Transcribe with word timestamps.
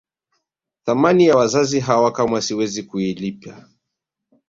Thamani 0.85 1.25
ya 1.27 1.35
wazazi 1.37 1.79
hawa 1.79 2.11
kamwe 2.13 2.41
siwezi 2.41 2.83
kuilipa 2.83 3.65